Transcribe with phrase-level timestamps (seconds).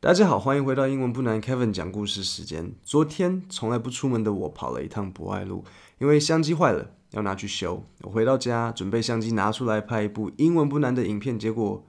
[0.00, 2.72] 大家好，欢迎回到英文不难 Kevin 讲故事时间。
[2.84, 5.64] 昨天从来不出门的我跑了一趟博爱路，
[5.98, 7.84] 因为相机坏了，要拿去修。
[8.02, 11.84] 我回到家，准备相机拿出来拍一部英文不难的影片，结果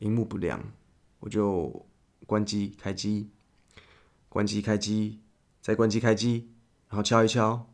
[0.00, 0.62] 荧幕不亮，
[1.20, 1.86] 我就
[2.26, 3.30] 关机开机，
[4.28, 5.20] 关机开机，
[5.62, 6.50] 再关机开机，
[6.90, 7.70] 然后敲一敲，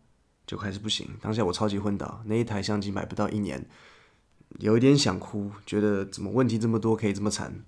[0.46, 1.08] 就开始不行。
[1.20, 3.66] 当下我超级昏倒，那一台相机买不到一年，
[4.60, 7.64] 有一点想哭，觉得怎么问题这么多，可以这么惨。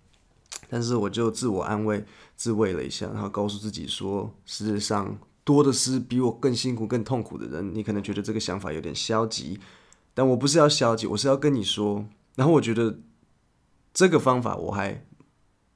[0.69, 2.05] 但是我就自我安慰、
[2.37, 7.75] 自慰了一下，然后告诉自己说：世界上多的是比我更辛苦、更痛苦的人。
[7.75, 9.59] 你可能觉得这个想法有点消极，
[10.15, 12.07] 但我不是要消极，我是要跟你说。
[12.35, 12.99] 然后我觉得
[13.93, 15.05] 这个方法我还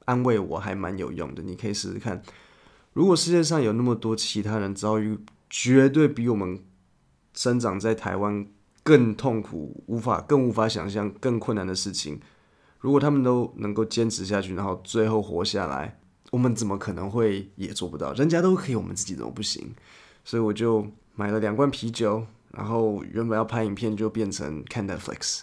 [0.07, 2.23] 安慰我还蛮有用的，你可以试试看。
[2.95, 6.65] 如果世界上有那么多其他人遭遇绝对比我们
[7.35, 8.45] 生长在台湾
[8.83, 12.21] 更痛苦、无法更无法想象、更困难的事情。
[12.81, 15.99] 如果他们都能够坚持下去，然后最后活下来，
[16.31, 18.13] 我们怎么可能会也做不到？
[18.13, 19.75] 人家都可以，我们自己怎么不行？
[20.25, 25.41] 所以我就买了两罐啤酒，然后原本要拍影片，就变成看 Netflix。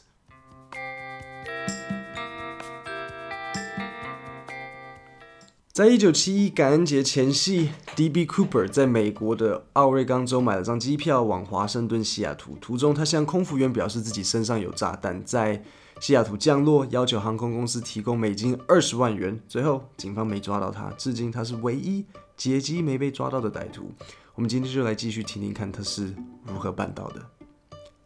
[5.74, 8.26] 在一九七一感恩节前夕，D.B.
[8.26, 15.62] Cooper 在美国的奥瑞冈州买了张机票往华盛顿西雅图，途中他向空服员表示自己身上有炸弹，在
[16.02, 19.40] 西雅图降落，要求航空公司提供美金二十万元。
[19.48, 23.92] 最后，警方没抓到他，至今他是唯一劫机没被抓到的歹徒。
[24.36, 26.14] 我们今天就来继续听听看他是
[26.46, 27.26] 如何办到的。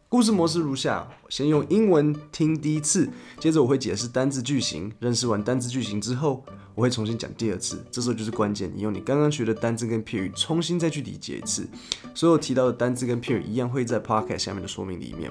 [0.08, 4.90] 故事模式如下：先用英文听第一次，接着我会解释单字句型。
[4.98, 6.44] 认识完单字句型之后，
[6.74, 7.84] 我会重新讲第二次。
[7.90, 11.68] 这时候就是关键，你用你刚刚学的单字跟片语重新再去理解一次。
[12.14, 15.30] 所有提到的单字跟片语一样会在 podcast 下面的说明里面。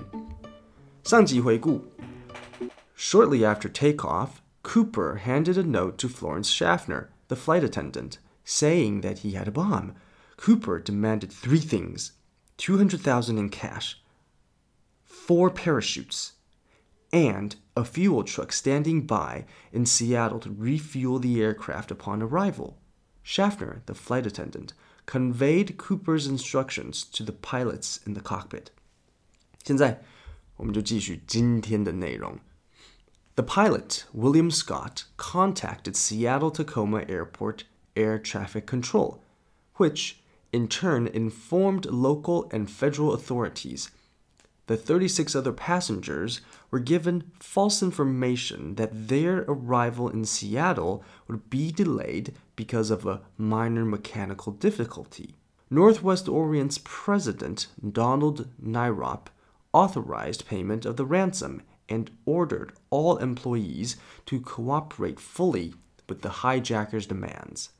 [1.03, 1.81] 上集回顾
[2.98, 9.18] ：Shortly after takeoff, Cooper handed a note to Florence Schaffner, the flight attendant, saying that
[9.18, 9.94] he had a bomb.
[10.36, 12.12] Cooper demanded three things:
[12.56, 14.00] two hundred thousand in cash
[15.26, 16.32] four parachutes,
[17.10, 22.76] and a fuel truck standing by in Seattle to refuel the aircraft upon arrival.
[23.22, 24.74] Schaffner, the flight attendant,
[25.06, 28.70] conveyed Cooper's instructions to the pilots in the cockpit.
[29.62, 30.02] 现在
[30.56, 32.38] 我们就继续今天的内容。
[33.39, 37.63] The pilot, William Scott, contacted Seattle Tacoma Airport
[37.95, 39.23] Air Traffic Control,
[39.75, 40.19] which
[40.51, 43.91] in turn informed local and federal authorities
[44.67, 51.71] the 36 other passengers were given false information that their arrival in Seattle would be
[51.71, 55.35] delayed because of a minor mechanical difficulty.
[55.69, 59.27] Northwest Orient's president, Donald Nyrop,
[59.71, 65.74] authorized payment of the ransom and ordered all employees to cooperate fully
[66.08, 67.70] with the hijackers' demands.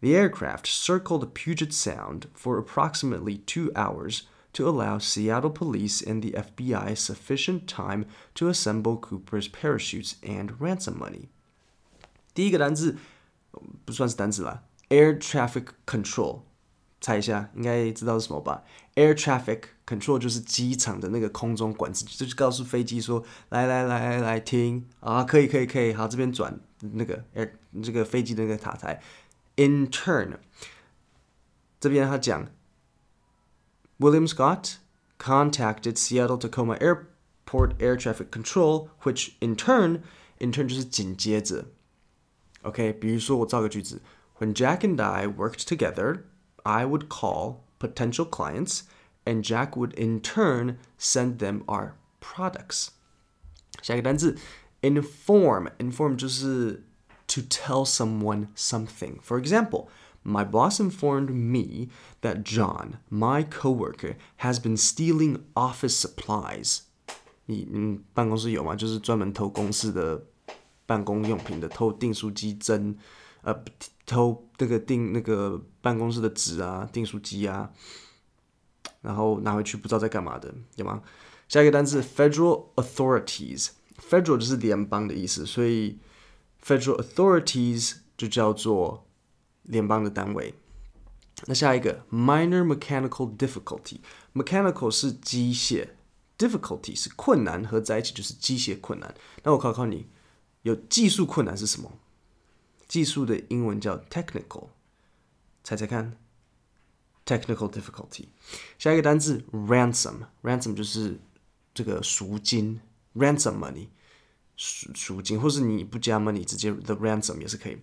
[0.00, 6.32] The aircraft circled Puget Sound for approximately two hours to allow Seattle police and the
[6.32, 11.28] FBI sufficient time to assemble Cooper's parachutes and ransom money.
[12.34, 12.96] 第一个单字
[13.84, 16.42] 不算是单字啦，air traffic control，
[17.00, 18.62] 猜一下，应该知道是什么吧？
[18.94, 27.50] air traffic control 就是机场的那个空中管制，就是告诉飞机说，来来来来来停啊，可以可以可以，好这边转那个 air
[27.82, 29.00] 这个飞机的那个塔台。
[29.56, 30.38] In turn，
[31.78, 32.48] 这边他讲
[33.98, 34.74] William Scott
[35.18, 40.00] contacted Seattle Tacoma Airport Air Traffic Control, which in turn
[40.38, 41.66] in turn 就是紧接着。
[42.62, 44.02] OK，比如说我造个句子：
[44.38, 46.24] When Jack and I worked together,
[46.64, 48.82] I would call potential clients,
[49.24, 52.88] and Jack would in turn send them our products.
[53.82, 54.36] 下一个单词，
[54.82, 56.84] inform。inform 就是
[57.28, 59.20] to tell someone something.
[59.20, 59.88] For example
[60.24, 61.88] my boss informed me
[62.22, 66.80] that John, my coworker, has been stealing office supplies.
[67.44, 68.74] 你嗯，办公室有吗？
[68.74, 70.24] 就是专门偷公司的
[70.84, 72.98] 办公用品的，偷订书机针，
[73.42, 73.54] 呃，
[74.11, 77.71] 偷那个订那个办公室的纸啊，订书机啊，
[79.01, 81.01] 然后拿回去不知道在干嘛的，有吗？
[81.47, 85.97] 下一个单词 federal authorities，federal 就是联邦的意思，所以
[86.61, 89.07] federal authorities 就叫做
[89.63, 90.53] 联邦的单位。
[91.45, 95.87] 那下一个 minor mechanical difficulty，mechanical 是机械
[96.37, 99.15] ，difficulty 是困难，合在一起就是机械困难。
[99.43, 100.09] 那我考考你，
[100.63, 101.89] 有技术困难是什么？
[102.91, 104.67] 技术的英文叫 technical，
[105.63, 106.17] 猜猜看
[107.25, 108.25] ，technical difficulty。
[108.77, 111.17] 下一个单字 ransom，ransom 就是
[111.73, 112.81] 这个赎金
[113.15, 113.87] ，ransom money，
[114.57, 117.77] 赎赎金，或是你不加 money，直接 the ransom 也是可以。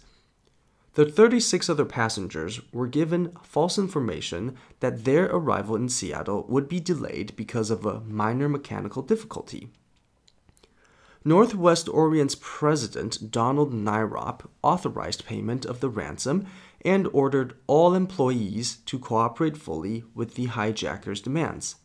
[0.93, 6.79] The 36 other passengers were given false information that their arrival in Seattle would be
[6.79, 9.69] delayed because of a minor mechanical difficulty.
[11.24, 16.46] Northwest Orient's president, Donald Nyrop, authorized payment of the ransom
[16.84, 21.76] and ordered all employees to cooperate fully with the hijackers' demands.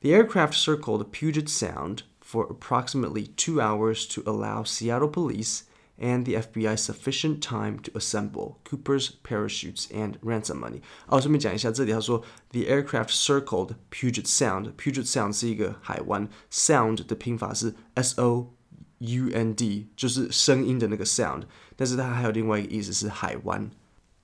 [0.00, 5.64] The aircraft circled Puget Sound, for approximately two hours to allow Seattle police
[5.99, 10.81] and the FBI sufficient time to assemble Cooper's parachutes and ransom money.
[11.07, 14.73] 哦，顺便讲一下，这里他说 the aircraft circled Puget Sound.
[14.75, 18.53] Puget Sound 是一个海湾，sound 的拼法是 S O
[18.99, 21.43] U N D，就是声音的那个 sound，
[21.75, 23.71] 但是它还有另外一个意思是海湾。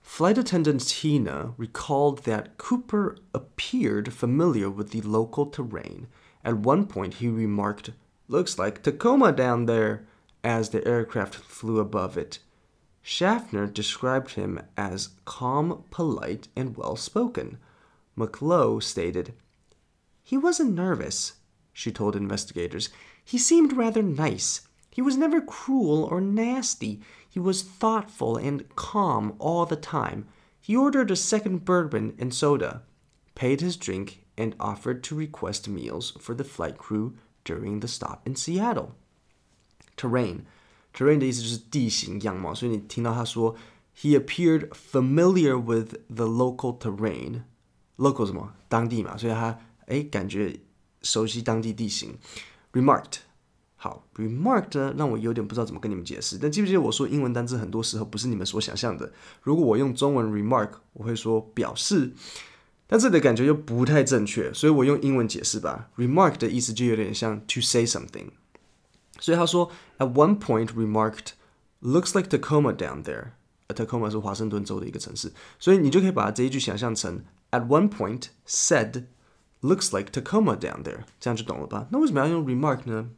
[0.06, 6.08] Flight attendant Tina recalled that Cooper appeared familiar with the local terrain
[6.44, 7.92] at one point, he remarked,
[8.28, 10.02] Looks like Tacoma down there,
[10.45, 12.39] as the aircraft flew above it.
[13.03, 17.59] Schaffner described him as calm, polite, and well spoken.
[18.17, 19.35] Mucklow stated,
[20.23, 21.35] He wasn't nervous,
[21.73, 22.91] she told investigators.
[23.25, 24.63] He seemed rather nice.
[24.91, 27.01] He was never cruel or nasty.
[27.29, 30.27] He was thoughtful and calm all the time.
[30.61, 32.83] He ordered a second bourbon and soda,
[33.35, 38.27] paid his drink, and offered to request meals for the flight crew during the stop
[38.27, 38.97] in Seattle.
[39.99, 40.39] Terrain,
[40.95, 43.57] terrain 的意思就是地形样貌，所以你听到他说
[44.01, 47.43] he appeared familiar with the local terrain。
[47.97, 48.55] local 什么？
[48.69, 50.61] 当地嘛，所以他哎感觉
[51.03, 52.17] 熟悉当地地形。
[52.73, 53.17] remarked
[53.75, 56.39] 好，remarked 让我有点不知道怎么跟你们解释。
[56.39, 59.13] 但记不记得我说英文单词很多时候不是你们所想象的？
[59.43, 62.13] 如果我用中文 remark，我会说表示。
[62.91, 65.91] 但这里的感觉又不太正确，所以我用英文解释吧。
[65.99, 68.31] Remark 的意思就有点像 to say something，
[69.19, 71.33] 所以他说 at one point remarked
[71.83, 73.33] looks like Tacoma down there。
[73.69, 79.05] Tacoma 是华盛顿州的一个城市，所以你就可以把这一句想象成 at one point said
[79.61, 81.87] looks like Tacoma down there，这样就懂了吧？
[81.91, 83.11] 那为什么要用 remark 呢？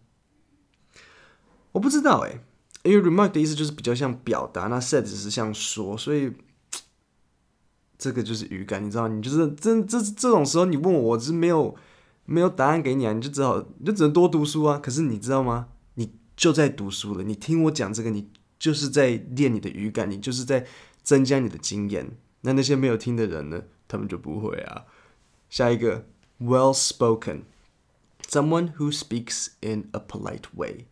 [1.72, 2.40] 我不知道哎，
[2.82, 6.32] 因为 remark 的意思就是比较像表达，那 said 只是像说，所以。
[8.00, 11.76] 这个就是语感，你知道，你就是这这这种时候，你问我，我是没有
[12.24, 14.78] 没有答案给你啊，你就只好你就只能多读书啊。
[14.78, 15.68] 可是你知道吗？
[16.39, 20.65] 你就在读书了，你听我讲这个，你就是在练你的语感，你就是在
[21.03, 22.17] 增加你的经验。
[22.41, 24.85] 那那些没有听的人呢，他们就不会啊。
[25.49, 26.05] 下一个，
[26.39, 30.85] well spoken，someone who speaks in a polite way。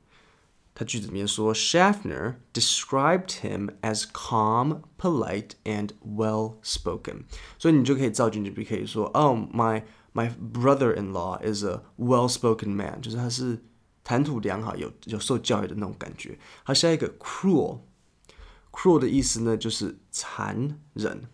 [0.75, 7.25] 他句子里面说，Schaffner described him as calm, polite, and well-spoken。
[7.59, 13.61] 所以你就可以造句，你就可以说，Oh, my my brother-in-law is a well-spoken man，就是他是
[14.07, 16.37] 谈吐良好、有有受教育的那种感觉。
[16.63, 21.27] 好，下一个 cruel，cruel 的意思呢就是残忍。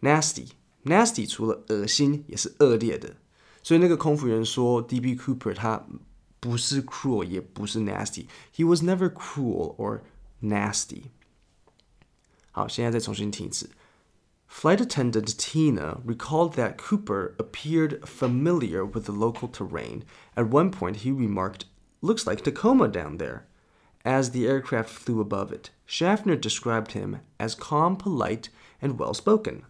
[0.00, 3.16] nasty，nasty 除了恶心也是恶劣的。
[3.62, 5.14] 所以那个空服员说，D.B.
[5.14, 5.86] Cooper 他
[6.40, 10.00] 不是 cruel，也不是 nasty。He was never cruel or
[10.42, 11.04] nasty。
[12.50, 13.70] 好，现在再重新听一次。
[14.50, 20.02] Flight attendant Tina recalled that Cooper appeared familiar with the local terrain.
[20.34, 21.62] At one point, he remarked,
[22.01, 23.47] Looks like Tacoma down there.
[24.05, 28.49] As the aircraft flew above it, Schaffner described him as calm, polite,
[28.81, 29.65] and well spoken.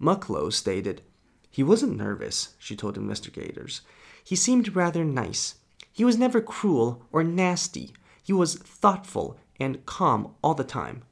[0.00, 1.02] Mucklow stated,
[1.50, 3.82] He wasn't nervous, she told investigators.
[4.24, 5.56] He seemed rather nice.
[5.92, 7.92] He was never cruel or nasty.
[8.22, 11.02] He was thoughtful and calm all the time.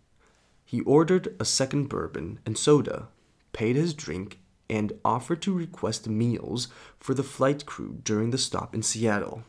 [0.64, 3.08] He ordered a second bourbon and soda,
[3.52, 6.68] paid his drink, and offered to request meals
[7.00, 9.42] for the flight crew during the stop in Seattle.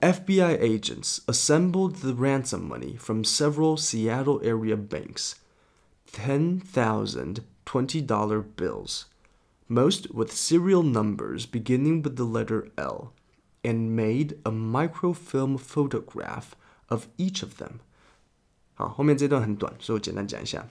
[0.00, 5.36] FBI agents assembled the ransom money from several Seattle area banks.
[6.12, 9.06] 10,000 $20 bills,
[9.68, 13.12] most with serial numbers beginning with the letter L,
[13.64, 16.54] and made a microfilm photograph
[16.88, 17.80] of each of them.
[18.74, 20.68] 好，后面这段很短，所以我简单讲一下。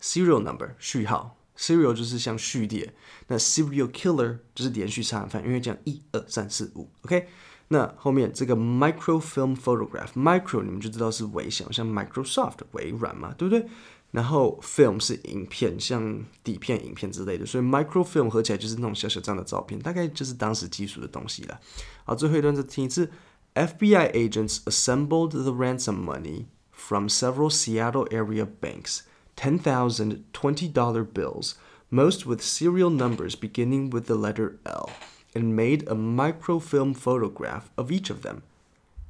[0.00, 2.92] Serial number 序号，serial 就是像序列，
[3.28, 7.28] 那 serial killer 就是连续杀人犯，因为讲一二三四五，OK。
[7.68, 13.66] 那后面这个 microfilm photograph，micro 你们就知道是微小，像 Microsoft 微软嘛，对不对？
[14.10, 21.60] 然后 film 是影片，像底片、影片之类的，所以 microfilm 合起来就是那种小小这样的照片，大概就是当时技术的东西了。
[22.04, 23.08] 好，最后一段再听一次：
[23.54, 29.02] FBI agents assembled the ransom money from several Seattle area banks,
[29.36, 31.52] ten thousand twenty-dollar bills,
[31.88, 34.90] most with serial numbers beginning with the letter L
[35.35, 38.37] and made a microfilm photograph of each of them。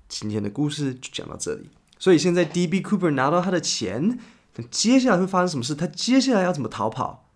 [0.10, 1.70] 今天的故事就讲到这里。
[1.98, 2.82] 所以现在 D.B.
[2.82, 4.20] Cooper 拿到他的钱，
[4.58, 5.74] 那接下来会发生什么事？
[5.74, 7.29] 他接下来要怎么逃跑？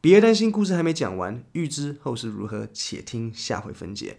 [0.00, 4.18] 别担心，故事还没讲完，预知后事如何，且听下回分解。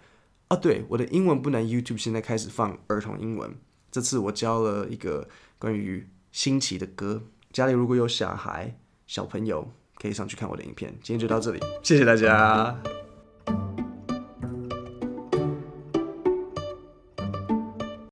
[0.50, 3.56] 啊，对，我的英文不难 YouTube 现在开始放儿童英文。
[3.92, 8.78] 这次我教了一个关于新奇的歌，家里如果有小孩、
[9.08, 10.92] 小朋友，可以上去看我的影片。
[11.02, 13.05] 今天就到这里，谢谢大家。